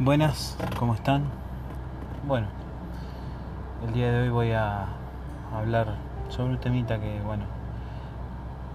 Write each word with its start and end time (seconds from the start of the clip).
Buenas, 0.00 0.56
¿cómo 0.78 0.94
están? 0.94 1.24
Bueno, 2.24 2.46
el 3.84 3.92
día 3.92 4.12
de 4.12 4.22
hoy 4.22 4.28
voy 4.28 4.52
a 4.52 4.86
hablar 5.52 5.96
sobre 6.28 6.52
un 6.52 6.60
temita 6.60 7.00
que, 7.00 7.20
bueno, 7.22 7.46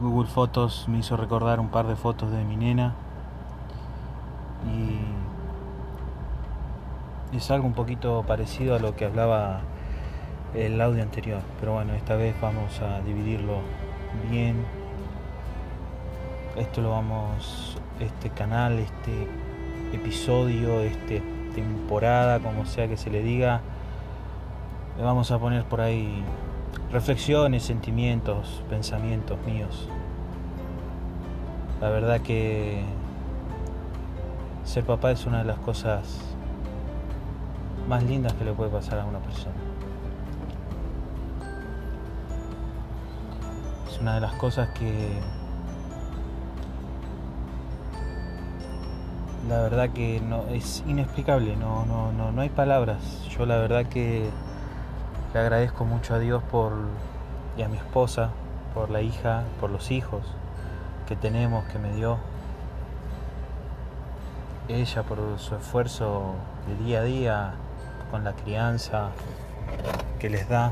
Google 0.02 0.28
Fotos 0.28 0.90
me 0.90 0.98
hizo 0.98 1.16
recordar 1.16 1.62
un 1.62 1.70
par 1.70 1.88
de 1.88 1.96
fotos 1.96 2.30
de 2.30 2.44
mi 2.44 2.58
nena 2.58 2.94
y 7.32 7.38
es 7.38 7.50
algo 7.52 7.68
un 7.68 7.74
poquito 7.74 8.26
parecido 8.28 8.76
a 8.76 8.80
lo 8.80 8.98
que 8.98 9.06
hablaba 9.06 9.62
el 10.54 10.82
audio 10.82 11.04
anterior, 11.04 11.40
pero 11.58 11.72
bueno, 11.72 11.94
esta 11.94 12.18
vez 12.18 12.36
vamos 12.42 12.82
a 12.82 13.00
dividirlo 13.00 13.62
bien. 14.30 14.66
Esto 16.58 16.82
lo 16.82 16.90
vamos, 16.90 17.78
este 18.02 18.30
canal, 18.30 18.78
este 18.78 19.30
episodio, 19.98 20.82
este 20.82 21.22
temporada, 21.54 22.40
como 22.40 22.66
sea 22.66 22.88
que 22.88 22.98
se 22.98 23.10
le 23.10 23.22
diga, 23.22 23.62
le 24.98 25.04
vamos 25.04 25.32
a 25.32 25.40
poner 25.40 25.64
por 25.64 25.82
ahí 25.82 26.24
reflexiones, 26.92 27.64
sentimientos, 27.64 28.64
pensamientos 28.70 29.38
míos. 29.46 29.88
La 31.82 31.90
verdad 31.90 32.22
que 32.22 32.84
ser 34.64 34.86
papá 34.86 35.12
es 35.12 35.26
una 35.26 35.40
de 35.40 35.46
las 35.46 35.60
cosas 35.60 36.20
más 37.88 38.04
lindas 38.04 38.34
que 38.34 38.46
le 38.46 38.54
puede 38.54 38.70
pasar 38.70 39.00
a 39.00 39.06
una 39.06 39.20
persona. 39.20 39.56
Es 43.92 44.00
una 44.00 44.16
de 44.16 44.22
las 44.22 44.34
cosas 44.34 44.70
que 44.70 45.20
la 49.48 49.62
verdad 49.62 49.90
que 49.90 50.22
no 50.22 50.46
es 50.50 50.84
inexplicable, 50.88 51.56
no, 51.56 51.86
no, 51.86 52.12
no, 52.12 52.32
no 52.32 52.42
hay 52.42 52.50
palabras. 52.50 53.00
Yo 53.30 53.46
la 53.46 53.58
verdad 53.58 53.86
que 53.86 54.30
le 55.34 55.40
agradezco 55.40 55.86
mucho 55.86 56.14
a 56.16 56.20
Dios 56.20 56.42
por 56.44 56.74
y 57.58 57.62
a 57.62 57.68
mi 57.68 57.78
esposa, 57.78 58.30
por 58.74 58.90
la 58.90 59.02
hija, 59.02 59.44
por 59.60 59.70
los 59.70 59.92
hijos 59.92 60.22
que 61.08 61.16
tenemos, 61.16 61.66
que 61.66 61.80
me 61.80 61.94
dio. 61.94 62.18
Ella 64.70 65.04
por 65.04 65.20
su 65.40 65.56
esfuerzo 65.56 66.36
de 66.68 66.86
día 66.86 67.00
a 67.00 67.04
día 67.04 67.54
con 68.12 68.24
la 68.24 68.34
crianza 68.34 69.10
que 70.20 70.30
les 70.30 70.48
da. 70.48 70.72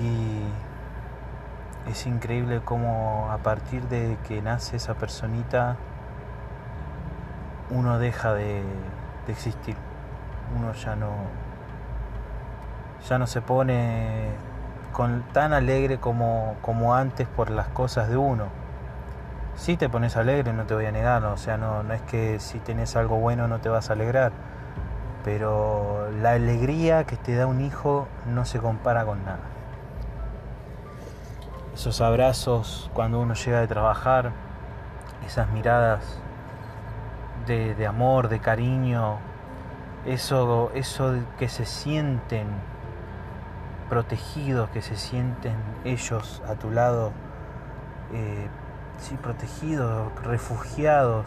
Y 0.00 0.73
es 1.88 2.06
increíble 2.06 2.60
cómo 2.64 3.28
a 3.30 3.38
partir 3.38 3.82
de 3.88 4.16
que 4.26 4.40
nace 4.40 4.76
esa 4.76 4.94
personita 4.94 5.76
uno 7.70 7.98
deja 7.98 8.32
de, 8.34 8.62
existir. 9.28 9.76
Uno 10.56 10.72
ya 10.74 10.96
no 10.96 11.10
ya 13.08 13.18
no 13.18 13.26
se 13.26 13.42
pone 13.42 14.30
tan 15.32 15.52
alegre 15.52 15.98
como, 15.98 16.56
como 16.62 16.94
antes 16.94 17.26
por 17.26 17.50
las 17.50 17.68
cosas 17.68 18.08
de 18.08 18.16
uno. 18.16 18.46
Si 19.56 19.76
te 19.76 19.88
pones 19.88 20.16
alegre, 20.16 20.52
no 20.52 20.64
te 20.64 20.74
voy 20.74 20.86
a 20.86 20.92
negar, 20.92 21.24
o 21.24 21.36
sea, 21.36 21.56
no, 21.56 21.82
no 21.82 21.94
es 21.94 22.02
que 22.02 22.40
si 22.40 22.58
tenés 22.58 22.96
algo 22.96 23.16
bueno 23.16 23.46
no 23.46 23.60
te 23.60 23.68
vas 23.68 23.90
a 23.90 23.92
alegrar, 23.92 24.32
pero 25.24 26.10
la 26.22 26.32
alegría 26.32 27.04
que 27.04 27.16
te 27.16 27.34
da 27.34 27.46
un 27.46 27.60
hijo 27.60 28.08
no 28.26 28.44
se 28.44 28.58
compara 28.58 29.04
con 29.04 29.24
nada 29.24 29.53
esos 31.74 32.00
abrazos 32.00 32.88
cuando 32.94 33.20
uno 33.20 33.34
llega 33.34 33.60
de 33.60 33.66
trabajar, 33.66 34.32
esas 35.26 35.50
miradas 35.50 36.20
de, 37.46 37.86
amor, 37.86 38.28
de 38.28 38.38
cariño, 38.38 39.18
eso, 40.06 40.70
eso 40.74 41.14
que 41.38 41.48
se 41.48 41.66
sienten 41.66 42.46
protegidos, 43.88 44.70
que 44.70 44.82
se 44.82 44.96
sienten 44.96 45.56
ellos 45.84 46.42
a 46.48 46.54
tu 46.54 46.70
lado, 46.70 47.12
eh, 48.12 48.48
sí, 48.98 49.16
protegidos, 49.16 50.12
refugiados, 50.22 51.26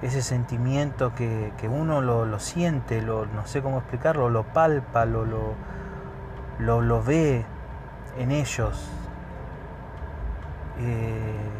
ese 0.00 0.22
sentimiento 0.22 1.12
que, 1.14 1.52
uno 1.68 2.00
lo, 2.00 2.38
siente, 2.38 3.02
lo, 3.02 3.26
no 3.26 3.46
sé 3.46 3.62
cómo 3.62 3.78
explicarlo, 3.78 4.30
lo 4.30 4.44
palpa, 4.44 5.04
lo, 5.04 5.26
lo, 5.26 6.80
lo 6.80 7.02
ve 7.02 7.44
en 8.16 8.30
ellos, 8.30 8.88
eh, 10.80 11.50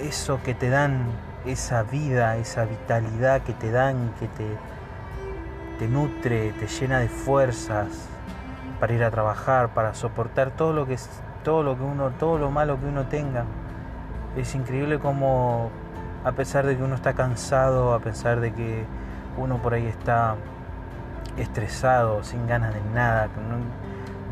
eso 0.00 0.40
que 0.42 0.54
te 0.54 0.70
dan, 0.70 1.06
esa 1.44 1.82
vida, 1.82 2.36
esa 2.36 2.64
vitalidad 2.64 3.42
que 3.42 3.52
te 3.52 3.70
dan, 3.70 4.12
que 4.18 4.28
te, 4.28 5.88
nutre, 5.88 6.52
te 6.52 6.66
llena 6.66 6.98
de 6.98 7.08
fuerzas 7.08 8.08
para 8.80 8.92
ir 8.92 9.04
a 9.04 9.10
trabajar, 9.10 9.68
para 9.70 9.94
soportar 9.94 10.50
todo 10.50 10.72
lo 10.72 10.86
que 10.86 10.94
es, 10.94 11.08
todo 11.44 11.62
lo 11.62 11.76
que 11.76 11.82
uno, 11.82 12.10
todo 12.10 12.38
lo 12.38 12.50
malo 12.50 12.78
que 12.80 12.86
uno 12.86 13.06
tenga. 13.06 13.44
Es 14.36 14.54
increíble 14.54 14.98
como 14.98 15.70
a 16.24 16.32
pesar 16.32 16.66
de 16.66 16.76
que 16.76 16.82
uno 16.82 16.94
está 16.94 17.14
cansado, 17.14 17.94
a 17.94 18.00
pesar 18.00 18.40
de 18.40 18.52
que 18.52 18.84
uno 19.36 19.58
por 19.62 19.74
ahí 19.74 19.86
está 19.86 20.36
estresado, 21.36 22.22
sin 22.24 22.46
ganas 22.46 22.74
de 22.74 22.80
nada, 22.94 23.28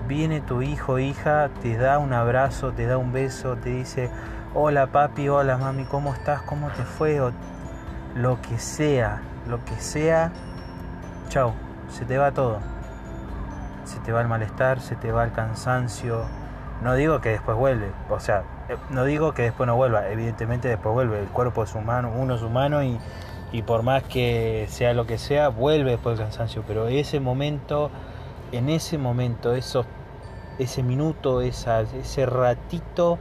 viene 0.07 0.41
tu 0.41 0.63
hijo 0.63 0.95
o 0.95 0.99
hija, 0.99 1.51
te 1.63 1.77
da 1.77 1.99
un 1.99 2.13
abrazo, 2.13 2.73
te 2.73 2.87
da 2.87 2.99
un 2.99 3.13
beso, 3.13 3.57
te 3.57 3.71
dice, 3.71 4.11
hola 4.55 4.89
papi, 4.89 5.29
hola 5.29 5.57
mami, 5.59 5.85
¿cómo 5.85 6.13
estás? 6.15 6.43
¿Cómo 6.43 6.69
te 6.71 6.83
fue? 6.83 7.21
Lo 8.15 8.41
que 8.41 8.59
sea, 8.59 9.21
lo 9.49 9.65
que 9.65 9.75
sea, 9.77 10.33
chao, 11.29 11.53
se 11.89 12.05
te 12.05 12.19
va 12.19 12.33
todo. 12.33 12.61
Se 13.85 14.01
te 14.01 14.13
va 14.13 14.21
el 14.21 14.29
malestar, 14.29 14.81
se 14.81 14.97
te 14.97 15.13
va 15.13 15.25
el 15.25 15.33
cansancio. 15.33 16.25
No 16.83 16.95
digo 16.95 17.21
que 17.21 17.31
después 17.31 17.57
vuelve, 17.57 17.91
o 18.11 18.21
sea, 18.21 18.43
no 18.91 19.05
digo 19.05 19.33
que 19.33 19.43
después 19.43 19.67
no 19.67 19.77
vuelva, 19.77 20.09
evidentemente 20.09 20.69
después 20.69 20.93
vuelve, 20.93 21.21
el 21.21 21.29
cuerpo 21.29 21.63
es 21.63 21.75
humano, 21.75 22.13
uno 22.15 22.35
es 22.35 22.43
humano 22.43 22.83
y, 22.83 22.99
y 23.51 23.63
por 23.63 23.83
más 23.83 24.03
que 24.03 24.67
sea 24.69 24.93
lo 24.93 25.07
que 25.07 25.17
sea, 25.17 25.49
vuelve 25.49 25.93
después 25.93 26.19
el 26.19 26.27
cansancio, 26.27 26.65
pero 26.67 26.89
ese 26.89 27.19
momento 27.19 27.91
en 28.53 28.69
ese 28.69 28.99
momento, 28.99 29.55
esos, 29.55 29.87
ese 30.59 30.83
minuto, 30.83 31.41
ese 31.41 32.27
ratito, 32.27 33.19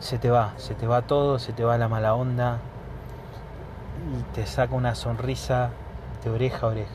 se 0.00 0.18
te 0.18 0.30
va, 0.30 0.52
se 0.56 0.74
te 0.74 0.86
va 0.86 1.02
todo, 1.02 1.38
se 1.38 1.52
te 1.52 1.64
va 1.64 1.78
la 1.78 1.88
mala 1.88 2.14
onda 2.14 2.58
y 4.16 4.22
te 4.34 4.46
saca 4.46 4.74
una 4.74 4.94
sonrisa 4.94 5.70
de 6.22 6.30
oreja 6.30 6.66
a 6.66 6.70
oreja. 6.70 6.94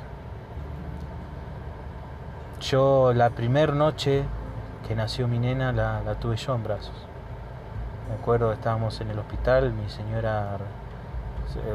Yo 2.61 3.13
la 3.13 3.29
primera 3.31 3.73
noche 3.73 4.23
que 4.87 4.95
nació 4.95 5.27
mi 5.27 5.39
nena 5.39 5.71
la, 5.73 6.01
la, 6.01 6.15
tuve 6.15 6.37
yo 6.37 6.55
en 6.55 6.63
brazos. 6.63 6.95
Me 8.07 8.15
acuerdo 8.15 8.49
que 8.49 8.55
estábamos 8.55 8.99
en 9.01 9.09
el 9.09 9.19
hospital, 9.19 9.73
mi 9.73 9.89
señora 9.89 10.57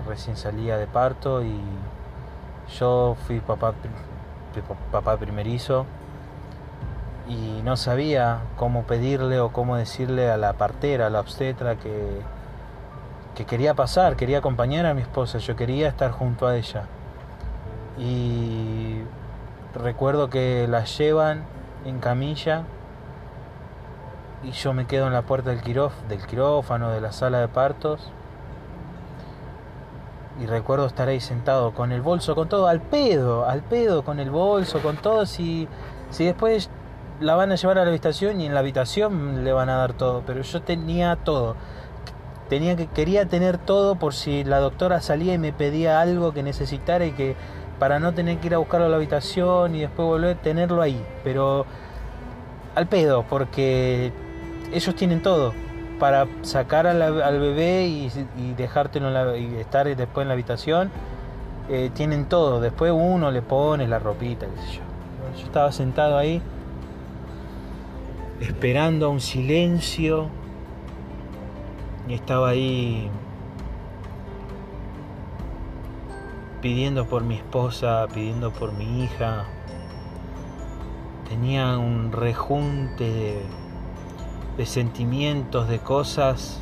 recién 0.06 0.36
salía 0.36 0.76
de 0.76 0.86
parto 0.86 1.42
y 1.42 1.60
yo 2.78 3.16
fui 3.26 3.40
papá 3.40 3.74
papá 4.90 5.16
primerizo 5.16 5.86
y 7.28 7.62
no 7.62 7.76
sabía 7.76 8.40
cómo 8.56 8.84
pedirle 8.84 9.38
o 9.40 9.50
cómo 9.52 9.76
decirle 9.76 10.30
a 10.30 10.36
la 10.36 10.54
partera, 10.54 11.06
a 11.06 11.10
la 11.10 11.20
obstetra 11.20 11.76
que, 11.76 12.20
que 13.34 13.44
quería 13.44 13.74
pasar, 13.74 14.16
quería 14.16 14.38
acompañar 14.38 14.86
a 14.86 14.94
mi 14.94 15.02
esposa, 15.02 15.38
yo 15.38 15.54
quería 15.54 15.88
estar 15.88 16.10
junto 16.10 16.46
a 16.46 16.56
ella. 16.56 16.84
Y 17.98 19.02
recuerdo 19.74 20.30
que 20.30 20.66
la 20.68 20.84
llevan 20.84 21.44
en 21.84 21.98
camilla 21.98 22.64
y 24.42 24.52
yo 24.52 24.72
me 24.72 24.86
quedo 24.86 25.06
en 25.06 25.12
la 25.12 25.22
puerta 25.22 25.50
del, 25.50 25.60
del 25.62 26.26
quirófano, 26.26 26.90
de 26.90 27.00
la 27.00 27.12
sala 27.12 27.40
de 27.40 27.48
partos 27.48 28.12
y 30.40 30.46
recuerdo 30.46 30.86
estar 30.86 31.08
ahí 31.08 31.20
sentado 31.20 31.72
con 31.74 31.90
el 31.90 32.00
bolso, 32.00 32.34
con 32.34 32.48
todo, 32.48 32.68
al 32.68 32.80
pedo, 32.80 33.46
al 33.46 33.62
pedo, 33.62 34.04
con 34.04 34.20
el 34.20 34.30
bolso, 34.30 34.80
con 34.80 34.96
todo. 34.96 35.26
Si, 35.26 35.66
si 36.10 36.26
después 36.26 36.70
la 37.20 37.34
van 37.34 37.52
a 37.52 37.56
llevar 37.56 37.78
a 37.78 37.82
la 37.82 37.90
habitación 37.90 38.40
y 38.40 38.46
en 38.46 38.54
la 38.54 38.60
habitación 38.60 39.44
le 39.44 39.52
van 39.52 39.68
a 39.68 39.76
dar 39.76 39.92
todo, 39.92 40.22
pero 40.26 40.42
yo 40.42 40.62
tenía 40.62 41.16
todo. 41.16 41.56
Tenía 42.48 42.76
que, 42.76 42.86
quería 42.86 43.26
tener 43.26 43.58
todo 43.58 43.96
por 43.96 44.14
si 44.14 44.44
la 44.44 44.58
doctora 44.58 45.00
salía 45.02 45.34
y 45.34 45.38
me 45.38 45.52
pedía 45.52 46.00
algo 46.00 46.32
que 46.32 46.42
necesitara 46.42 47.04
y 47.04 47.12
que 47.12 47.36
para 47.78 48.00
no 48.00 48.14
tener 48.14 48.38
que 48.38 48.46
ir 48.48 48.54
a 48.54 48.58
buscarlo 48.58 48.86
a 48.86 48.88
la 48.88 48.96
habitación 48.96 49.74
y 49.74 49.80
después 49.80 50.08
volver 50.08 50.38
tenerlo 50.38 50.80
ahí. 50.80 51.04
Pero 51.24 51.66
al 52.74 52.86
pedo, 52.86 53.24
porque 53.28 54.12
ellos 54.72 54.94
tienen 54.94 55.22
todo 55.22 55.52
para 55.98 56.26
sacar 56.42 56.86
al 56.86 57.40
bebé 57.40 57.86
y, 57.86 58.10
dejártelo 58.56 59.36
y 59.36 59.56
estar 59.56 59.94
después 59.94 60.22
en 60.24 60.28
la 60.28 60.34
habitación, 60.34 60.90
eh, 61.68 61.90
tienen 61.92 62.26
todo. 62.26 62.60
Después 62.60 62.92
uno 62.94 63.30
le 63.30 63.42
pone 63.42 63.86
la 63.86 63.98
ropita, 63.98 64.46
yo. 64.72 64.80
Yo 65.38 65.44
estaba 65.44 65.70
sentado 65.70 66.16
ahí 66.16 66.40
esperando 68.40 69.10
un 69.10 69.20
silencio, 69.20 70.28
Y 72.08 72.14
estaba 72.14 72.48
ahí 72.48 73.10
pidiendo 76.62 77.06
por 77.06 77.22
mi 77.22 77.36
esposa, 77.36 78.06
pidiendo 78.14 78.50
por 78.50 78.72
mi 78.72 79.04
hija. 79.04 79.44
Tenía 81.28 81.76
un 81.76 82.10
rejunte 82.10 83.44
de, 84.56 84.66
sentimientos, 84.66 85.68
de 85.68 85.78
cosas. 85.80 86.60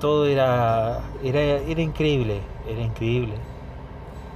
Todo 0.00 0.26
era, 0.26 1.02
era, 1.22 1.40
era 1.40 1.82
increíble, 1.82 2.40
era 2.66 2.80
increíble. 2.80 3.34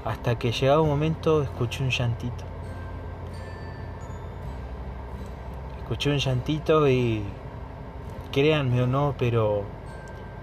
Hasta 0.05 0.39
que 0.39 0.53
llegaba 0.53 0.83
un 0.83 0.91
momento 0.91 1.43
escuché 1.43 1.83
un 1.83 1.91
llantito. 1.91 2.48
Escuché 5.89 6.11
un 6.11 6.19
llantito 6.19 6.87
y 6.87 7.23
créanme 8.31 8.83
o 8.83 8.87
no, 8.87 9.15
pero 9.17 9.63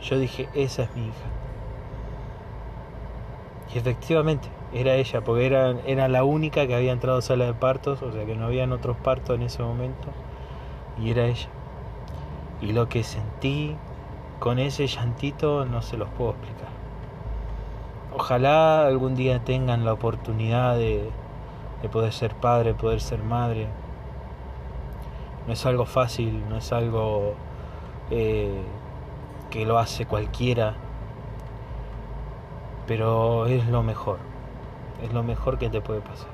yo 0.02 0.18
dije, 0.18 0.50
esa 0.56 0.82
es 0.82 0.96
mi 0.96 1.04
hija. 1.04 1.28
Y 3.72 3.78
efectivamente, 3.78 4.48
era 4.74 4.96
ella, 4.96 5.22
porque 5.22 5.46
era, 5.46 5.76
era 5.86 6.08
la 6.08 6.24
única 6.24 6.66
que 6.66 6.74
había 6.74 6.92
entrado 6.92 7.20
a 7.20 7.22
sala 7.22 7.46
de 7.46 7.54
partos, 7.54 8.02
o 8.02 8.12
sea 8.12 8.26
que 8.26 8.36
no 8.36 8.46
habían 8.46 8.72
otros 8.72 8.98
partos 8.98 9.36
en 9.36 9.44
ese 9.44 9.62
momento, 9.62 10.08
y 11.00 11.12
era 11.12 11.28
ella. 11.28 11.50
Y 12.60 12.72
lo 12.72 12.90
que 12.90 13.04
sentí 13.04 13.76
con 14.40 14.58
ese 14.58 14.88
llantito 14.88 15.66
no 15.66 15.84
se 15.84 15.96
los 15.96 16.10
puedo 16.10 16.32
explicar. 16.32 16.70
Ojalá 18.18 18.88
algún 18.88 19.14
día 19.14 19.44
tengan 19.46 19.86
la 19.86 19.94
oportunidad 19.94 20.76
de, 20.76 21.08
de 21.84 21.90
poder 21.90 22.14
ser 22.14 22.34
padre, 22.34 22.74
poder 22.74 23.00
ser 23.00 23.22
madre, 23.22 23.68
no 25.48 25.54
es 25.54 25.66
algo 25.66 25.86
fácil, 25.86 26.44
no 26.50 26.58
es 26.58 26.72
algo 26.72 27.34
eh, 28.10 28.62
que 29.50 29.66
lo 29.66 29.78
hace 29.78 30.06
cualquiera, 30.06 30.76
pero 32.88 33.46
es 33.46 33.68
lo 33.68 33.84
mejor, 33.84 34.20
es 35.04 35.14
lo 35.14 35.24
mejor 35.24 35.58
que 35.58 35.70
te 35.70 35.82
puede 35.82 36.02
pasar. 36.02 36.30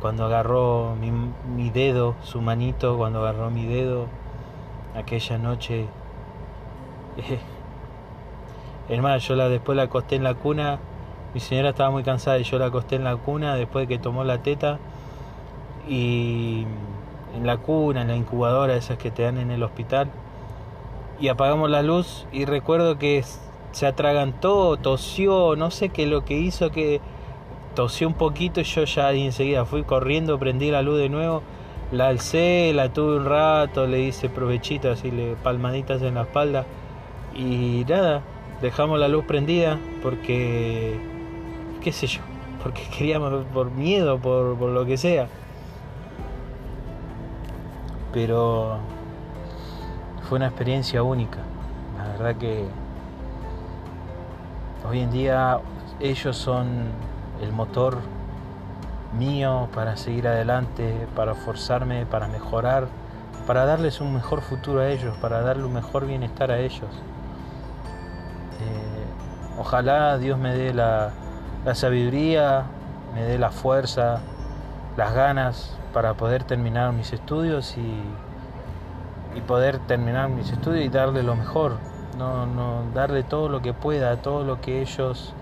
Cuando 0.00 0.24
agarró 0.24 0.94
mi, 0.96 1.70
dedo, 1.70 2.14
su 2.22 2.40
manito, 2.40 2.96
cuando 2.96 3.20
agarró 3.20 3.50
mi 3.50 3.66
dedo 3.66 4.06
aquella 4.94 5.36
noche, 5.38 5.86
más, 9.00 9.26
yo 9.26 9.36
la, 9.36 9.48
después 9.48 9.76
la 9.76 9.84
acosté 9.84 10.16
en 10.16 10.24
la 10.24 10.34
cuna, 10.34 10.78
mi 11.34 11.40
señora 11.40 11.70
estaba 11.70 11.90
muy 11.90 12.02
cansada 12.02 12.38
y 12.38 12.44
yo 12.44 12.58
la 12.58 12.66
acosté 12.66 12.96
en 12.96 13.04
la 13.04 13.16
cuna 13.16 13.54
después 13.56 13.86
de 13.86 13.94
que 13.94 14.02
tomó 14.02 14.24
la 14.24 14.42
teta 14.42 14.78
y 15.88 16.66
en 17.34 17.46
la 17.46 17.58
cuna, 17.58 18.02
en 18.02 18.08
la 18.08 18.16
incubadora, 18.16 18.76
esas 18.76 18.98
que 18.98 19.10
te 19.10 19.22
dan 19.22 19.38
en 19.38 19.50
el 19.50 19.62
hospital. 19.62 20.10
Y 21.20 21.28
apagamos 21.28 21.70
la 21.70 21.82
luz 21.82 22.26
y 22.32 22.44
recuerdo 22.44 22.98
que 22.98 23.24
se 23.72 23.86
atragantó, 23.86 24.76
tosió, 24.76 25.54
no 25.56 25.70
sé 25.70 25.90
qué 25.90 26.06
lo 26.06 26.24
que 26.24 26.38
hizo 26.38 26.70
que 26.70 27.00
tosió 27.74 28.08
un 28.08 28.14
poquito 28.14 28.60
y 28.60 28.64
yo 28.64 28.84
ya 28.84 29.12
enseguida 29.12 29.64
fui 29.64 29.84
corriendo, 29.84 30.38
prendí 30.38 30.70
la 30.70 30.82
luz 30.82 30.98
de 30.98 31.08
nuevo, 31.08 31.42
la 31.92 32.08
alcé, 32.08 32.72
la 32.74 32.92
tuve 32.92 33.16
un 33.16 33.26
rato, 33.26 33.86
le 33.86 34.00
hice 34.00 34.28
provechito, 34.28 34.90
así 34.90 35.10
le 35.10 35.34
palmaditas 35.36 36.02
en 36.02 36.14
la 36.14 36.22
espalda 36.22 36.64
y 37.34 37.84
nada, 37.88 38.22
dejamos 38.60 38.98
la 38.98 39.08
luz 39.08 39.24
prendida 39.24 39.78
porque 40.02 40.98
qué 41.82 41.92
sé 41.92 42.06
yo, 42.06 42.20
porque 42.62 42.82
queríamos 42.98 43.44
por 43.52 43.70
miedo, 43.70 44.18
por, 44.18 44.56
por 44.58 44.70
lo 44.70 44.84
que 44.84 44.96
sea 44.96 45.28
pero 48.12 48.78
fue 50.28 50.36
una 50.36 50.46
experiencia 50.46 51.02
única. 51.02 51.38
La 51.96 52.04
verdad 52.12 52.36
que 52.36 52.66
hoy 54.88 55.00
en 55.00 55.10
día 55.10 55.58
ellos 56.00 56.36
son 56.36 56.88
el 57.42 57.52
motor 57.52 57.98
mío 59.18 59.68
para 59.74 59.96
seguir 59.96 60.28
adelante, 60.28 61.06
para 61.16 61.34
forzarme, 61.34 62.06
para 62.06 62.28
mejorar, 62.28 62.86
para 63.46 63.64
darles 63.64 64.00
un 64.00 64.14
mejor 64.14 64.40
futuro 64.40 64.80
a 64.80 64.88
ellos, 64.88 65.16
para 65.18 65.40
darle 65.42 65.64
un 65.64 65.72
mejor 65.72 66.06
bienestar 66.06 66.50
a 66.50 66.58
ellos. 66.58 66.90
Eh, 68.60 69.58
ojalá 69.58 70.18
Dios 70.18 70.38
me 70.38 70.54
dé 70.54 70.72
la, 70.72 71.10
la 71.64 71.74
sabiduría, 71.74 72.64
me 73.14 73.22
dé 73.22 73.38
la 73.38 73.50
fuerza, 73.50 74.20
las 74.96 75.14
ganas 75.14 75.76
para 75.92 76.14
poder 76.14 76.44
terminar 76.44 76.92
mis 76.92 77.12
estudios 77.12 77.76
y, 77.76 78.02
y 79.36 79.40
poder 79.42 79.78
terminar 79.80 80.28
mis 80.28 80.50
estudios 80.50 80.84
y 80.84 80.88
darle 80.88 81.22
lo 81.22 81.34
mejor, 81.34 81.78
no, 82.16 82.46
no, 82.46 82.84
darle 82.94 83.22
todo 83.22 83.48
lo 83.48 83.60
que 83.60 83.72
pueda, 83.72 84.16
todo 84.22 84.44
lo 84.44 84.60
que 84.60 84.80
ellos 84.82 85.34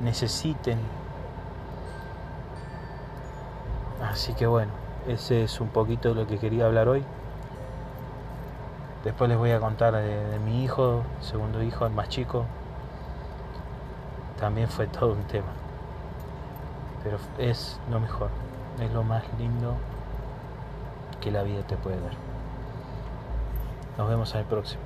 necesiten. 0.00 0.78
Así 4.02 4.34
que 4.34 4.46
bueno, 4.46 4.72
ese 5.08 5.44
es 5.44 5.60
un 5.60 5.68
poquito 5.68 6.10
de 6.10 6.14
lo 6.14 6.26
que 6.26 6.38
quería 6.38 6.66
hablar 6.66 6.88
hoy. 6.88 7.04
Después 9.04 9.28
les 9.28 9.38
voy 9.38 9.52
a 9.52 9.60
contar 9.60 9.94
de, 9.94 10.24
de 10.26 10.38
mi 10.40 10.64
hijo, 10.64 11.02
segundo 11.20 11.62
hijo, 11.62 11.86
el 11.86 11.92
más 11.92 12.08
chico. 12.08 12.44
También 14.40 14.68
fue 14.68 14.86
todo 14.86 15.12
un 15.12 15.22
tema. 15.24 15.52
Pero 17.02 17.18
es 17.38 17.80
lo 17.90 18.00
mejor, 18.00 18.30
es 18.80 18.92
lo 18.92 19.04
más 19.04 19.22
lindo 19.38 19.76
que 21.20 21.30
la 21.30 21.42
vida 21.42 21.66
te 21.66 21.76
puede 21.76 22.00
dar. 22.00 22.12
Nos 23.98 24.08
vemos 24.08 24.34
en 24.34 24.40
el 24.40 24.46
próximo. 24.46 24.82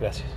Gracias. 0.00 0.28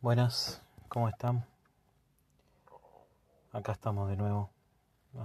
Buenas, 0.00 0.62
¿cómo 0.88 1.08
están? 1.08 1.44
Acá 3.52 3.72
estamos 3.72 4.08
de 4.08 4.16
nuevo. 4.16 4.50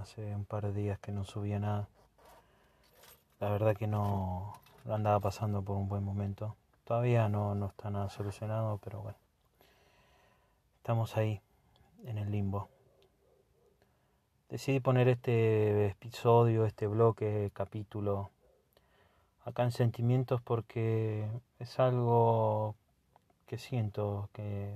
Hace 0.00 0.34
un 0.34 0.44
par 0.44 0.64
de 0.64 0.72
días 0.72 0.98
que 0.98 1.12
no 1.12 1.24
subía 1.24 1.58
nada. 1.58 1.88
La 3.38 3.50
verdad 3.50 3.76
que 3.76 3.86
no, 3.86 4.54
andaba 4.88 5.20
pasando 5.20 5.62
por 5.62 5.76
un 5.76 5.88
buen 5.88 6.02
momento. 6.02 6.56
Todavía 6.84 7.28
no, 7.28 7.54
no 7.54 7.66
está 7.66 7.90
nada 7.90 8.08
solucionado, 8.08 8.78
pero 8.82 9.00
bueno. 9.00 9.18
Estamos 10.78 11.16
ahí, 11.16 11.40
en 12.04 12.18
el 12.18 12.30
limbo 12.32 12.68
decidí 14.52 14.80
poner 14.80 15.08
este 15.08 15.86
episodio, 15.86 16.66
este 16.66 16.86
bloque, 16.86 17.50
capítulo 17.54 18.30
acá 19.46 19.62
en 19.62 19.72
sentimientos 19.72 20.42
porque 20.42 21.26
es 21.58 21.80
algo 21.80 22.76
que 23.46 23.56
siento 23.56 24.28
que, 24.34 24.74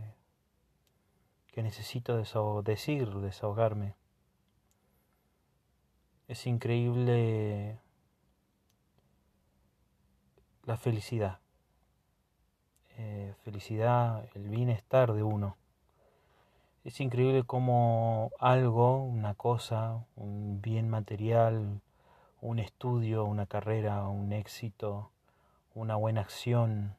que 1.53 1.63
necesito 1.63 2.17
decir, 2.63 3.11
desahogarme. 3.17 3.95
Es 6.27 6.47
increíble 6.47 7.79
la 10.65 10.79
felicidad. 10.79 11.39
Eh, 12.97 13.35
felicidad, 13.45 14.27
el 14.35 14.49
bienestar 14.49 15.13
de 15.13 15.23
uno. 15.23 15.59
Es 16.87 17.01
increíble 17.01 17.43
cómo 17.43 18.31
algo, 18.39 19.03
una 19.03 19.35
cosa, 19.35 20.05
un 20.15 20.61
bien 20.63 20.89
material, 20.89 21.81
un 22.41 22.61
estudio, 22.61 23.25
una 23.25 23.47
carrera, 23.47 24.07
un 24.07 24.33
éxito, 24.33 25.11
una 25.75 25.97
buena 25.97 26.21
acción, 26.21 26.95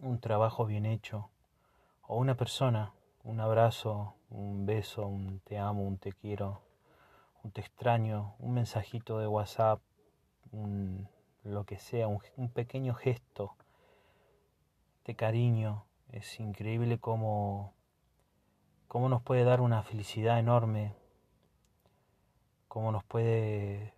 un 0.00 0.18
trabajo 0.18 0.66
bien 0.66 0.84
hecho, 0.84 1.28
o 2.08 2.16
una 2.16 2.34
persona, 2.34 2.92
un 3.22 3.38
abrazo, 3.38 4.16
un 4.30 4.66
beso, 4.66 5.06
un 5.06 5.38
te 5.44 5.58
amo, 5.58 5.84
un 5.84 5.96
te 5.96 6.12
quiero, 6.12 6.60
un 7.44 7.52
te 7.52 7.60
extraño, 7.60 8.34
un 8.40 8.54
mensajito 8.54 9.20
de 9.20 9.28
WhatsApp, 9.28 9.80
un 10.50 11.06
lo 11.44 11.62
que 11.62 11.78
sea, 11.78 12.08
un, 12.08 12.18
un 12.36 12.48
pequeño 12.48 12.94
gesto 12.94 13.54
de 15.04 15.14
cariño. 15.14 15.84
Es 16.10 16.40
increíble 16.40 16.98
cómo 16.98 17.73
cómo 18.94 19.08
nos 19.08 19.22
puede 19.22 19.42
dar 19.42 19.60
una 19.60 19.82
felicidad 19.82 20.38
enorme, 20.38 20.94
cómo 22.68 22.92
nos 22.92 23.02
puede 23.02 23.92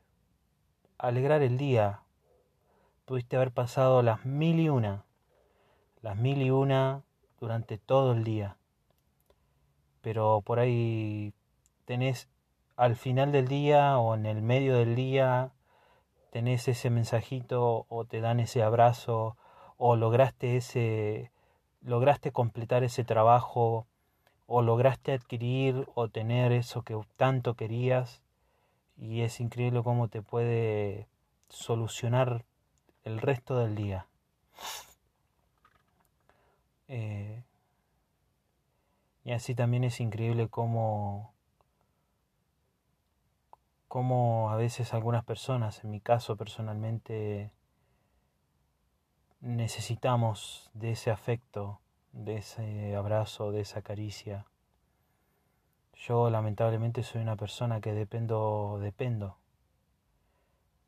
alegrar 0.96 1.42
el 1.42 1.58
día. 1.58 2.00
Pudiste 3.04 3.36
haber 3.36 3.52
pasado 3.52 4.00
las 4.00 4.24
mil 4.24 4.58
y 4.58 4.70
una, 4.70 5.04
las 6.00 6.16
mil 6.16 6.40
y 6.40 6.48
una 6.48 7.02
durante 7.38 7.76
todo 7.76 8.12
el 8.12 8.24
día, 8.24 8.56
pero 10.00 10.40
por 10.40 10.60
ahí 10.60 11.34
tenés 11.84 12.30
al 12.74 12.96
final 12.96 13.32
del 13.32 13.48
día 13.48 13.98
o 13.98 14.14
en 14.14 14.24
el 14.24 14.40
medio 14.40 14.76
del 14.78 14.94
día, 14.96 15.52
tenés 16.30 16.68
ese 16.68 16.88
mensajito 16.88 17.84
o 17.90 18.06
te 18.06 18.22
dan 18.22 18.40
ese 18.40 18.62
abrazo 18.62 19.36
o 19.76 19.94
lograste 19.94 20.56
ese 20.56 21.32
lograste 21.82 22.32
completar 22.32 22.82
ese 22.82 23.04
trabajo 23.04 23.86
o 24.46 24.62
lograste 24.62 25.12
adquirir 25.12 25.88
o 25.94 26.08
tener 26.08 26.52
eso 26.52 26.82
que 26.82 26.98
tanto 27.16 27.54
querías 27.54 28.22
y 28.96 29.22
es 29.22 29.40
increíble 29.40 29.82
cómo 29.82 30.08
te 30.08 30.22
puede 30.22 31.08
solucionar 31.48 32.44
el 33.04 33.20
resto 33.20 33.58
del 33.58 33.74
día. 33.74 34.06
Eh, 36.88 37.42
y 39.24 39.32
así 39.32 39.54
también 39.54 39.84
es 39.84 40.00
increíble 40.00 40.48
cómo, 40.48 41.34
cómo 43.88 44.50
a 44.50 44.56
veces 44.56 44.94
algunas 44.94 45.24
personas, 45.24 45.82
en 45.82 45.90
mi 45.90 46.00
caso 46.00 46.36
personalmente, 46.36 47.50
necesitamos 49.40 50.70
de 50.74 50.92
ese 50.92 51.10
afecto, 51.10 51.80
de 52.16 52.36
ese 52.38 52.96
abrazo, 52.96 53.52
de 53.52 53.60
esa 53.60 53.82
caricia. 53.82 54.46
Yo 55.94 56.30
lamentablemente 56.30 57.02
soy 57.02 57.20
una 57.20 57.36
persona 57.36 57.80
que 57.80 57.92
dependo, 57.92 58.78
dependo 58.80 59.36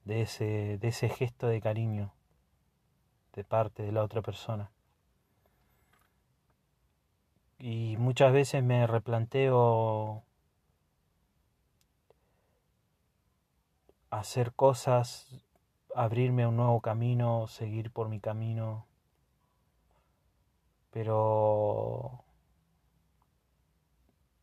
de 0.05 0.23
ese, 0.23 0.79
de 0.79 0.89
ese 0.89 1.09
gesto 1.09 1.47
de 1.47 1.61
cariño 1.61 2.13
de 3.35 3.45
parte 3.45 3.83
de 3.83 3.93
la 3.93 4.03
otra 4.03 4.23
persona. 4.23 4.71
Y 7.59 7.97
muchas 7.99 8.33
veces 8.33 8.63
me 8.63 8.87
replanteo 8.87 10.25
hacer 14.11 14.55
cosas, 14.55 15.29
abrirme 15.95 16.47
un 16.47 16.57
nuevo 16.57 16.81
camino, 16.81 17.47
seguir 17.49 17.91
por 17.91 18.09
mi 18.09 18.21
camino, 18.21 18.87
pero 20.91 22.25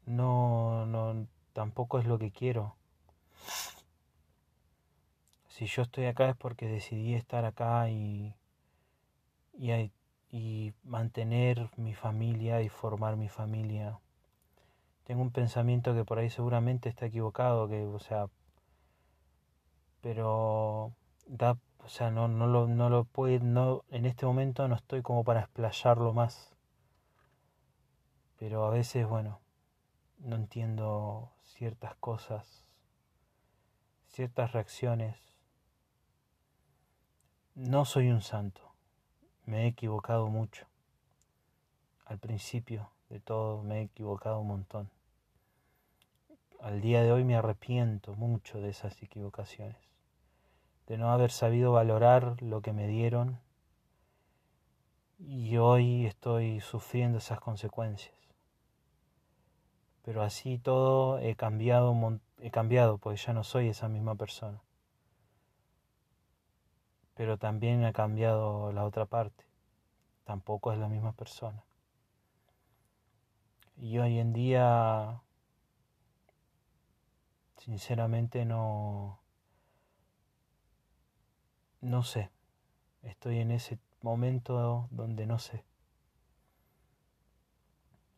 no, 0.06 0.86
no, 0.86 1.28
tampoco 1.54 2.00
es 2.00 2.06
lo 2.06 2.20
que 2.20 2.32
quiero. 2.32 2.76
Si 5.48 5.68
yo 5.68 5.84
estoy 5.84 6.06
acá 6.06 6.30
es 6.30 6.36
porque 6.36 6.68
decidí 6.68 7.14
estar 7.14 7.46
acá 7.46 7.90
y, 7.90 8.36
y, 9.54 9.92
y 10.30 10.74
mantener 10.84 11.70
mi 11.78 11.94
familia 11.94 12.62
y 12.62 12.70
formar 12.70 13.16
mi 13.16 13.30
familia. 13.30 14.00
Tengo 15.06 15.22
un 15.22 15.32
pensamiento 15.32 15.94
que 15.94 16.04
por 16.04 16.20
ahí 16.20 16.30
seguramente 16.30 16.90
está 16.90 17.06
equivocado, 17.06 17.70
que, 17.70 17.86
o 17.86 18.00
sea, 18.00 18.28
pero 20.02 20.92
da, 21.28 21.58
o 21.86 21.90
sea, 21.90 22.10
no, 22.10 22.28
no 22.28 22.48
lo, 22.48 22.68
no 22.68 22.90
lo 22.90 23.04
puedo, 23.04 23.40
no, 23.44 23.84
en 23.90 24.08
este 24.08 24.26
momento 24.26 24.68
no 24.68 24.74
estoy 24.74 25.04
como 25.04 25.24
para 25.24 25.42
explayarlo 25.42 26.14
más. 26.14 26.56
Pero 28.38 28.66
a 28.66 28.72
veces, 28.72 29.08
bueno, 29.08 29.40
no 30.18 30.36
entiendo 30.36 31.32
ciertas 31.44 31.96
cosas, 31.98 32.68
ciertas 34.08 34.52
reacciones. 34.52 35.16
No 37.54 37.86
soy 37.86 38.10
un 38.10 38.22
santo, 38.22 38.74
me 39.46 39.64
he 39.64 39.68
equivocado 39.68 40.28
mucho. 40.28 40.66
Al 42.06 42.18
principio 42.18 42.90
de 43.10 43.20
todo 43.20 43.62
me 43.62 43.80
he 43.80 43.84
equivocado 43.84 44.40
un 44.40 44.48
montón. 44.48 44.90
Al 46.62 46.82
día 46.82 47.04
de 47.04 47.12
hoy 47.12 47.24
me 47.24 47.36
arrepiento 47.36 48.16
mucho 48.16 48.60
de 48.60 48.70
esas 48.70 49.00
equivocaciones, 49.04 49.78
de 50.88 50.98
no 50.98 51.12
haber 51.12 51.32
sabido 51.32 51.72
valorar 51.72 52.42
lo 52.42 52.62
que 52.62 52.74
me 52.74 52.88
dieron 52.88 53.40
y 55.20 55.58
hoy 55.58 56.06
estoy 56.06 56.60
sufriendo 56.62 57.18
esas 57.18 57.40
consecuencias 57.40 58.16
pero 60.06 60.22
así 60.22 60.60
todo 60.60 61.18
he 61.18 61.36
cambiado, 61.36 62.20
he 62.40 62.52
cambiado, 62.52 63.00
pues 63.00 63.26
ya 63.26 63.34
no 63.34 63.44
soy 63.44 63.70
esa 63.70 63.90
misma 63.90 64.14
persona. 64.14 64.62
Pero 67.16 67.40
también 67.40 67.84
ha 67.84 67.92
cambiado 67.92 68.72
la 68.72 68.86
otra 68.86 69.08
parte, 69.08 69.46
tampoco 70.24 70.72
es 70.72 70.78
la 70.78 70.90
misma 70.90 71.14
persona. 71.14 71.64
Y 73.78 73.98
hoy 73.98 74.20
en 74.20 74.32
día, 74.32 75.24
sinceramente 77.58 78.46
no, 78.46 79.20
no 81.86 82.04
sé, 82.04 82.32
estoy 83.04 83.40
en 83.40 83.52
ese 83.52 83.78
momento 84.02 84.88
donde 84.90 85.28
no 85.28 85.38
sé, 85.38 85.64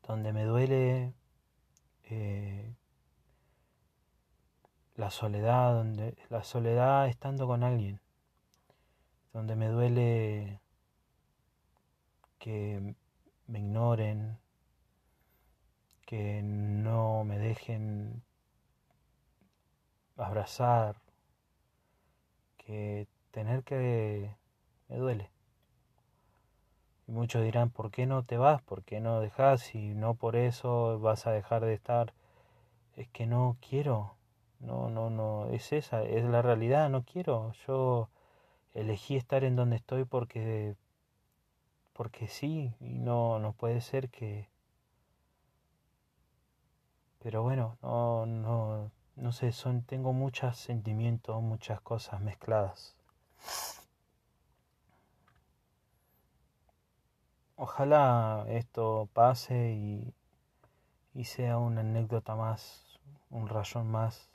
donde 0.08 0.32
me 0.32 0.46
duele 0.46 1.14
eh, 2.06 2.74
la 4.96 5.12
soledad, 5.12 5.74
donde, 5.74 6.18
la 6.30 6.44
soledad 6.44 7.08
estando 7.08 7.46
con 7.46 7.64
alguien, 7.64 8.00
donde 9.34 9.58
me 9.58 9.68
duele 9.68 10.62
que 12.40 12.96
me 13.48 13.60
ignoren, 13.60 14.38
que 16.06 16.42
no 16.42 17.26
me 17.26 17.38
dejen 17.38 18.24
abrazar, 20.16 20.96
que 22.58 23.08
tener 23.38 23.64
que 23.64 24.36
me 24.90 24.98
duele. 24.98 25.30
Y 27.06 27.12
muchos 27.12 27.44
dirán, 27.44 27.70
¿por 27.70 27.92
qué 27.92 28.08
no 28.08 28.24
te 28.24 28.36
vas? 28.36 28.64
¿Por 28.64 28.84
qué 28.84 29.00
no 29.00 29.20
dejas? 29.20 29.76
Y 29.76 29.94
no 29.94 30.16
por 30.16 30.36
eso 30.36 31.00
vas 31.00 31.28
a 31.28 31.32
dejar 31.32 31.64
de 31.64 31.76
estar. 31.76 32.14
Es 32.96 33.08
que 33.10 33.28
no 33.28 33.56
quiero. 33.62 34.16
No, 34.60 34.90
no, 34.90 35.12
no. 35.12 35.50
Es 35.52 35.72
esa, 35.72 36.02
es 36.04 36.26
la 36.26 36.42
realidad. 36.42 36.90
No 36.90 37.04
quiero. 37.04 37.54
Yo 37.68 38.10
elegí 38.74 39.16
estar 39.18 39.44
en 39.44 39.56
donde 39.56 39.76
estoy 39.76 40.04
porque. 40.04 40.76
Porque 41.94 42.28
sí. 42.28 42.74
Y 42.80 42.98
no, 42.98 43.38
no 43.38 43.54
puede 43.54 43.82
ser 43.82 44.10
que. 44.10 44.50
Pero 47.20 47.44
bueno, 47.44 47.78
no, 47.84 48.26
no, 48.26 48.92
no 49.16 49.32
sé, 49.32 49.52
son, 49.52 49.84
tengo 49.84 50.12
muchos 50.12 50.58
sentimientos, 50.58 51.40
muchas 51.44 51.82
cosas 51.82 52.20
mezcladas. 52.22 52.97
Ojalá 57.60 58.46
esto 58.50 59.10
pase 59.14 59.72
y, 61.14 61.24
sea 61.24 61.58
una 61.58 61.82
anécdota 61.82 62.36
más, 62.36 63.00
un 63.32 63.50
rayón 63.50 63.90
más 63.90 64.30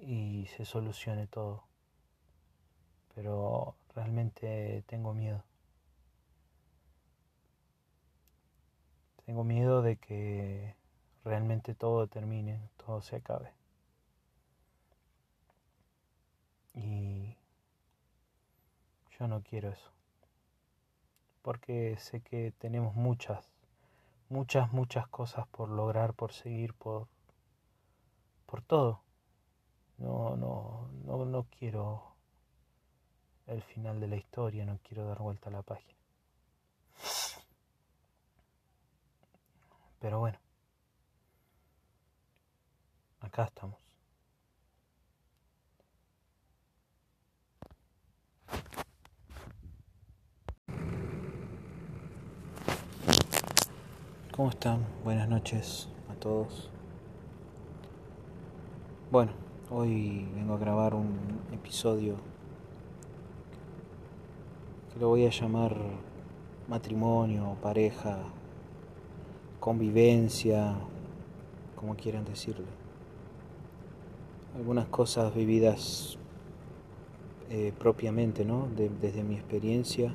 y 0.00 0.46
se 0.56 0.64
solucione 0.66 1.26
todo. 1.26 1.64
Pero 3.14 3.74
realmente 3.94 4.84
tengo 4.86 5.14
miedo. 5.14 5.42
Tengo 9.24 9.42
miedo 9.44 9.82
de 9.82 9.96
que 9.96 10.74
realmente 11.24 11.74
todo 11.74 12.06
termine, 12.06 12.60
todo 12.76 13.00
se 13.00 13.16
acabe. 13.16 13.52
Y 16.76 17.36
yo 19.18 19.26
no 19.26 19.42
quiero 19.42 19.70
eso 19.70 19.96
porque 21.46 21.96
sé 22.00 22.22
que 22.22 22.52
tenemos 22.58 22.96
muchas, 22.96 23.52
muchas, 24.28 24.72
muchas 24.72 25.06
cosas 25.06 25.46
por 25.46 25.68
lograr, 25.68 26.12
por 26.12 26.32
seguir, 26.32 26.74
por, 26.74 27.06
por 28.46 28.62
todo. 28.62 29.04
No, 29.98 30.36
no, 30.36 30.90
no, 31.04 31.24
no 31.24 31.44
quiero 31.44 32.16
el 33.46 33.62
final 33.62 34.00
de 34.00 34.08
la 34.08 34.16
historia, 34.16 34.64
no 34.64 34.80
quiero 34.82 35.06
dar 35.06 35.20
vuelta 35.20 35.48
a 35.48 35.52
la 35.52 35.62
página. 35.62 35.94
Pero 40.00 40.18
bueno, 40.18 40.40
acá 43.20 43.44
estamos. 43.44 43.85
¿Cómo 54.36 54.50
están? 54.50 54.80
Buenas 55.02 55.30
noches 55.30 55.88
a 56.10 56.14
todos. 56.20 56.68
Bueno, 59.10 59.32
hoy 59.70 60.28
vengo 60.34 60.52
a 60.52 60.58
grabar 60.58 60.94
un 60.94 61.16
episodio 61.54 62.16
que 64.92 65.00
lo 65.00 65.08
voy 65.08 65.24
a 65.24 65.30
llamar 65.30 65.74
matrimonio, 66.68 67.56
pareja, 67.62 68.18
convivencia, 69.58 70.74
como 71.74 71.96
quieran 71.96 72.26
decirle. 72.26 72.66
Algunas 74.54 74.86
cosas 74.88 75.34
vividas 75.34 76.18
eh, 77.48 77.72
propiamente, 77.78 78.44
¿no? 78.44 78.68
desde 79.00 79.24
mi 79.24 79.36
experiencia. 79.36 80.12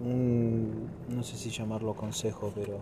Em, 0.00 0.70
no 1.08 1.24
sé 1.24 1.36
si 1.36 1.50
llamarlo 1.50 1.94
consejo, 1.94 2.52
pero 2.54 2.78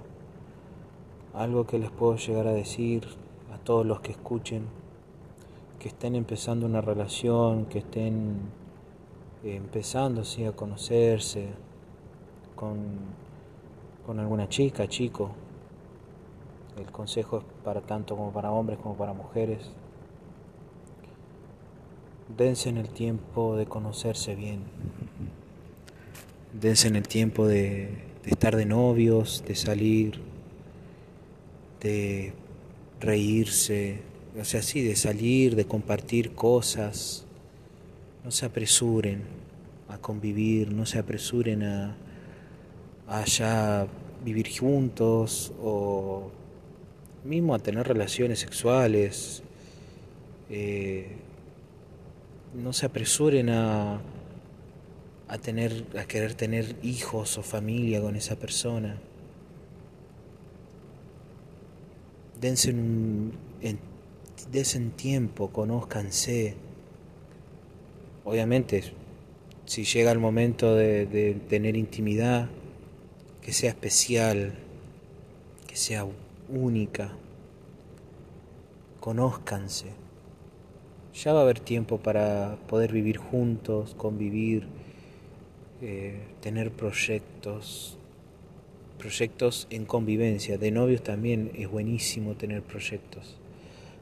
algo 1.33 1.67
que 1.67 1.79
les 1.79 1.91
puedo 1.91 2.17
llegar 2.17 2.47
a 2.47 2.53
decir 2.53 3.07
a 3.55 3.59
todos 3.59 3.87
los 3.87 4.01
que 4.01 4.13
escuchen, 4.13 4.67
que 5.79 5.89
estén 5.89 6.15
empezando 6.15 6.67
una 6.67 6.83
relación, 6.83 7.67
que 7.67 7.79
estén 7.79 8.37
eh, 9.45 9.57
empezando 9.57 10.21
a 10.23 10.53
conocerse 10.53 11.49
con, 12.55 12.77
con 14.05 14.21
alguna 14.21 14.49
chica, 14.49 14.87
chico. 14.87 15.31
El 16.79 16.91
consejo 16.93 17.39
es 17.39 17.45
para 17.65 17.81
tanto 17.81 18.15
como 18.15 18.31
para 18.31 18.51
hombres 18.51 18.79
como 18.79 18.95
para 18.95 19.15
mujeres. 19.15 19.71
Dense 22.37 22.69
en 22.69 22.77
el 22.77 22.91
tiempo 22.91 23.57
de 23.57 23.65
conocerse 23.65 24.35
bien. 24.35 24.65
Dense 26.61 26.89
en 26.89 26.97
el 26.97 27.07
tiempo 27.07 27.47
de, 27.47 27.91
estar 28.25 28.57
de 28.57 28.65
novios, 28.65 29.45
de 29.47 29.55
salir, 29.55 30.21
de 31.83 32.33
reírse, 32.99 34.01
o 34.41 34.45
sea, 34.45 34.63
sí, 34.63 34.81
de 34.81 34.97
salir, 34.97 35.55
de 35.55 35.67
compartir 35.67 36.33
cosas. 36.33 37.27
No 38.25 38.31
se 38.31 38.47
apresuren 38.47 39.23
a 39.89 39.99
convivir, 39.99 40.73
no 40.73 40.87
se 40.87 40.99
apresuren 40.99 41.63
a, 41.63 41.97
a 43.07 43.25
ya 43.27 43.87
vivir 44.25 44.49
juntos 44.59 45.53
o 45.61 46.31
mismo 47.25 47.55
a 47.55 47.59
tener 47.59 47.87
relaciones 47.87 48.39
sexuales. 48.39 49.43
Eh, 50.49 51.17
no 52.55 52.73
se 52.73 52.87
apresuren 52.87 53.51
a, 53.51 54.01
a, 55.29 55.39
tener, 55.39 55.87
a 55.99 56.05
querer 56.05 56.35
tener 56.35 56.77
hijos 56.83 57.39
o 57.39 57.43
familia 57.43 58.01
con 58.01 58.17
esa 58.17 58.37
persona. 58.37 59.01
dense 62.41 62.71
un, 62.71 63.33
en, 63.61 63.79
en 64.53 64.91
tiempo, 64.93 65.51
conózcanse. 65.51 66.55
Obviamente, 68.25 68.93
si 69.65 69.85
llega 69.85 70.13
el 70.13 70.19
momento 70.19 70.75
de, 70.75 71.07
de 71.07 71.35
tener 71.49 71.77
intimidad, 71.77 72.49
que 73.41 73.53
sea 73.53 73.71
especial, 73.71 74.55
que 75.67 75.77
sea 75.77 76.07
única, 76.49 77.13
conózcanse. 79.01 79.87
Ya 81.15 81.33
va 81.33 81.41
a 81.41 81.43
haber 81.43 81.61
tiempo 81.61 81.99
para 81.99 82.59
poder 82.67 82.93
vivir 82.93 83.17
juntos, 83.17 83.95
convivir, 83.95 84.67
eh, 85.83 86.19
tener 86.41 86.73
proyectos, 86.73 87.99
proyectos 88.99 89.67
en 89.69 89.85
convivencia. 89.85 90.57
De 90.57 90.71
novios 90.71 91.03
también 91.03 91.51
es 91.55 91.71
buenísimo 91.71 92.35
tener 92.35 92.63
proyectos, 92.63 93.37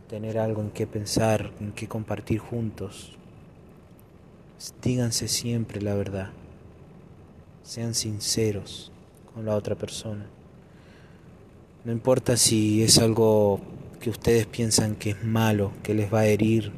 tener 0.08 0.38
algo 0.38 0.62
en 0.62 0.70
qué 0.70 0.86
pensar, 0.86 1.50
en 1.60 1.72
qué 1.72 1.88
compartir 1.88 2.38
juntos. 2.38 3.16
Díganse 4.82 5.26
siempre 5.26 5.80
la 5.82 5.94
verdad, 5.94 6.30
sean 7.64 7.94
sinceros 7.94 8.92
con 9.34 9.44
la 9.44 9.56
otra 9.56 9.74
persona. 9.74 10.26
No 11.84 11.92
importa 11.92 12.36
si 12.36 12.82
es 12.82 12.98
algo 12.98 13.60
que 14.00 14.10
ustedes 14.10 14.46
piensan 14.46 14.94
que 14.94 15.10
es 15.10 15.24
malo, 15.24 15.72
que 15.82 15.92
les 15.92 16.12
va 16.12 16.20
a 16.20 16.26
herir, 16.26 16.72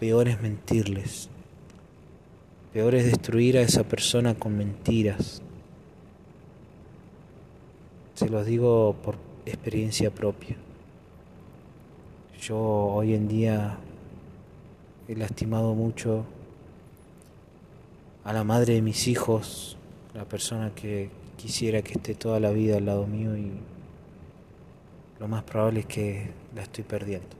peor 0.00 0.28
es 0.28 0.40
mentirles. 0.40 1.28
Peor 2.74 2.96
es 2.96 3.04
destruir 3.04 3.56
a 3.56 3.62
esa 3.62 3.84
persona 3.84 4.34
con 4.34 4.58
mentiras. 4.58 5.40
Se 8.14 8.28
los 8.28 8.44
digo 8.46 8.96
por 9.00 9.14
experiencia 9.46 10.10
propia. 10.10 10.56
Yo 12.40 12.58
hoy 12.58 13.14
en 13.14 13.28
día 13.28 13.78
he 15.06 15.14
lastimado 15.14 15.76
mucho 15.76 16.24
a 18.24 18.32
la 18.32 18.42
madre 18.42 18.74
de 18.74 18.82
mis 18.82 19.06
hijos, 19.06 19.76
la 20.12 20.24
persona 20.24 20.72
que 20.74 21.10
quisiera 21.36 21.80
que 21.80 21.92
esté 21.92 22.16
toda 22.16 22.40
la 22.40 22.50
vida 22.50 22.78
al 22.78 22.86
lado 22.86 23.06
mío 23.06 23.36
y 23.36 23.52
lo 25.20 25.28
más 25.28 25.44
probable 25.44 25.80
es 25.80 25.86
que 25.86 26.30
la 26.56 26.62
estoy 26.62 26.82
perdiendo, 26.82 27.36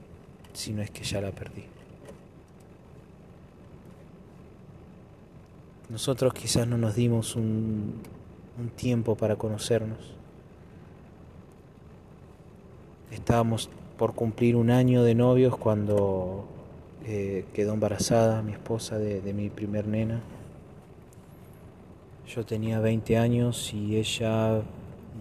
si 0.52 0.72
no 0.72 0.80
es 0.80 0.92
que 0.92 1.02
ya 1.02 1.20
la 1.20 1.32
perdí. 1.32 1.73
Nosotros 5.94 6.34
quizás 6.34 6.66
no 6.66 6.76
nos 6.76 6.96
dimos 6.96 7.36
un, 7.36 8.00
tiempo 8.74 9.14
para 9.14 9.36
conocernos 9.36 9.98
Estábamos 13.12 13.70
por 13.96 14.12
cumplir 14.12 14.56
un 14.56 14.72
año 14.72 15.04
de 15.04 15.14
novios 15.14 15.56
cuando 15.56 16.48
eh, 17.06 17.44
quedó 17.54 17.74
embarazada 17.74 18.42
mi 18.42 18.50
esposa 18.50 18.98
de, 18.98 19.32
mi 19.32 19.50
primer 19.50 19.86
nena. 19.86 20.20
Yo 22.26 22.44
tenía 22.44 22.80
20 22.80 23.16
años 23.16 23.72
y 23.72 23.96
ella 23.96 24.62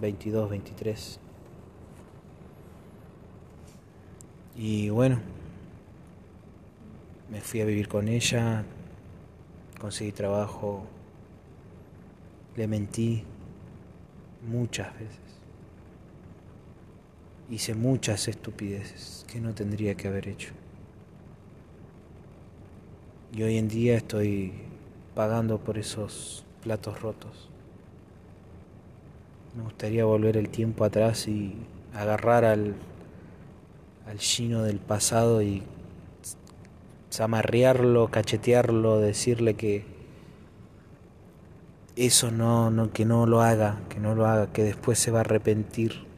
22, 0.02 0.50
23. 0.50 1.20
Y 4.58 4.90
bueno, 4.90 5.20
me 7.30 7.42
fui 7.42 7.62
a 7.62 7.66
vivir 7.66 7.88
con 7.88 8.08
ella, 8.08 8.66
conseguí 9.84 10.14
trabajo, 10.14 10.86
le 12.56 12.68
mentí 12.68 13.24
muchas 14.42 14.94
veces 14.94 15.24
hice 17.50 17.76
muchas 17.76 18.28
estupideces 18.28 19.26
que 19.32 19.40
no 19.40 19.54
tendría 19.54 19.96
que 19.96 20.08
haber 20.08 20.28
hecho. 20.28 20.54
Y 23.36 23.44
hoy 23.44 23.58
en 23.58 23.68
día 23.68 23.98
estoy 23.98 24.54
pagando 25.16 25.60
por 25.60 25.78
esos 25.78 26.46
platos 26.62 27.02
rotos. 27.02 27.50
Me 29.56 29.64
gustaría 29.64 30.06
volver 30.06 30.38
el 30.38 30.50
tiempo 30.50 30.84
atrás 30.84 31.28
y 31.28 31.56
agarrar 31.94 32.46
al, 32.46 32.76
al 34.08 34.18
chino 34.18 34.64
del 34.64 34.80
pasado 34.80 35.42
y 35.42 35.64
zamarrearlo, 37.14 38.10
cachetearlo, 38.10 39.00
decirle 39.00 39.54
que 39.54 39.86
eso 41.96 42.32
no, 42.32 42.90
que 42.92 43.06
no 43.06 43.28
lo 43.28 43.42
haga, 43.42 43.82
que 43.90 44.00
no 44.00 44.16
lo 44.16 44.26
haga, 44.26 44.52
que 44.52 44.64
después 44.64 44.98
se 44.98 45.12
va 45.12 45.20
a 45.20 45.22
arrepentir 45.22 46.12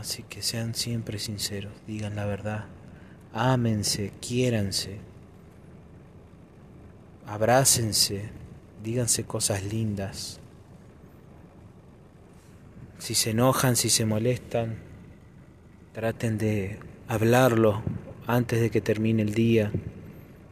Así 0.00 0.22
que 0.22 0.40
sean 0.40 0.74
siempre 0.74 1.18
sinceros, 1.18 1.74
digan 1.86 2.16
la 2.16 2.24
verdad, 2.24 2.64
ámense, 3.34 4.14
quiéranse, 4.18 4.96
abrácense, 7.26 8.30
díganse 8.82 9.24
cosas 9.24 9.62
lindas. 9.62 10.40
Si 12.96 13.14
se 13.14 13.32
enojan, 13.32 13.76
si 13.76 13.90
se 13.90 14.06
molestan, 14.06 14.78
traten 15.92 16.38
de 16.38 16.78
hablarlo 17.08 17.82
antes 18.26 18.60
de 18.60 18.70
que 18.70 18.80
termine 18.80 19.22
el 19.22 19.34
día. 19.34 19.72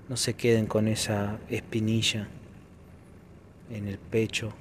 No 0.09 0.17
se 0.17 0.35
queden 0.35 0.67
con 0.67 0.89
esa 0.89 1.39
espinilla 1.49 2.29
en 3.71 3.87
el 3.87 3.99
pecho, 3.99 4.53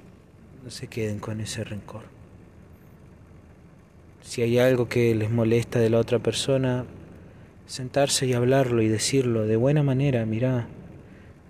no 0.62 0.70
se 0.70 0.88
queden 0.88 1.18
con 1.18 1.40
ese 1.40 1.64
rencor. 1.64 2.02
Si 4.20 4.42
hay 4.42 4.58
algo 4.58 4.88
que 4.88 5.14
les 5.14 5.30
molesta 5.30 5.78
de 5.78 5.88
la 5.88 5.98
otra 5.98 6.18
persona, 6.18 6.84
sentarse 7.66 8.26
y 8.26 8.34
hablarlo 8.34 8.82
y 8.82 8.88
decirlo 8.88 9.46
de 9.46 9.56
buena 9.56 9.82
manera, 9.82 10.26
mirá, 10.26 10.68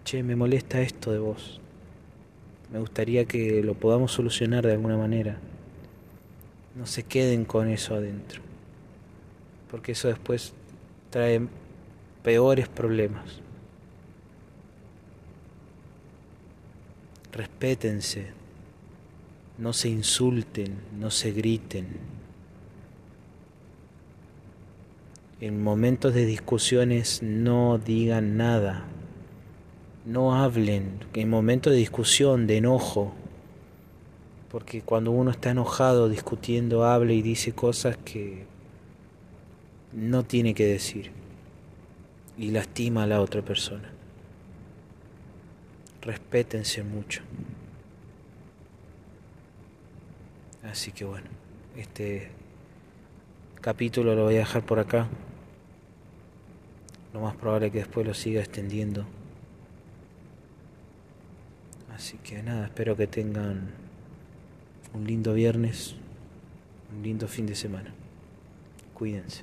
che, 0.04 0.22
me 0.22 0.36
molesta 0.36 0.80
esto 0.80 1.10
de 1.10 1.18
vos. 1.18 1.60
Me 2.72 2.78
gustaría 2.78 3.24
que 3.24 3.62
lo 3.62 3.74
podamos 3.74 4.12
solucionar 4.12 4.64
de 4.64 4.72
alguna 4.72 4.96
manera. 4.96 5.38
No 6.76 6.86
se 6.86 7.02
queden 7.02 7.44
con 7.44 7.68
eso 7.68 7.94
adentro, 7.94 8.42
porque 9.70 9.92
eso 9.92 10.08
después 10.08 10.52
trae 11.10 11.40
peores 12.22 12.68
problemas. 12.68 13.40
Respétense, 17.32 18.32
no 19.58 19.72
se 19.72 19.88
insulten, 19.88 20.76
no 20.98 21.10
se 21.10 21.32
griten. 21.32 21.86
En 25.40 25.62
momentos 25.62 26.14
de 26.14 26.26
discusiones 26.26 27.22
no 27.22 27.78
digan 27.78 28.36
nada, 28.36 28.84
no 30.04 30.34
hablen. 30.34 30.98
En 31.14 31.30
momentos 31.30 31.72
de 31.72 31.78
discusión, 31.78 32.46
de 32.46 32.56
enojo, 32.56 33.12
porque 34.50 34.82
cuando 34.82 35.12
uno 35.12 35.30
está 35.30 35.50
enojado 35.50 36.08
discutiendo, 36.08 36.84
habla 36.84 37.12
y 37.12 37.22
dice 37.22 37.52
cosas 37.52 37.96
que 37.98 38.46
no 39.92 40.24
tiene 40.24 40.54
que 40.54 40.66
decir 40.66 41.10
y 42.36 42.50
lastima 42.50 43.02
a 43.02 43.06
la 43.06 43.20
otra 43.20 43.42
persona. 43.42 43.90
Respétense 46.02 46.82
mucho. 46.82 47.22
Así 50.62 50.92
que 50.92 51.04
bueno, 51.04 51.28
este 51.76 52.30
capítulo 53.60 54.14
lo 54.14 54.24
voy 54.24 54.36
a 54.36 54.40
dejar 54.40 54.64
por 54.64 54.78
acá. 54.78 55.08
Lo 57.12 57.20
más 57.20 57.34
probable 57.36 57.66
es 57.66 57.72
que 57.72 57.78
después 57.78 58.06
lo 58.06 58.14
siga 58.14 58.40
extendiendo. 58.40 59.06
Así 61.94 62.18
que 62.18 62.42
nada, 62.42 62.66
espero 62.66 62.96
que 62.96 63.06
tengan 63.08 63.72
un 64.94 65.04
lindo 65.04 65.34
viernes, 65.34 65.96
un 66.94 67.02
lindo 67.02 67.26
fin 67.26 67.46
de 67.46 67.56
semana. 67.56 67.92
Cuídense. 68.94 69.42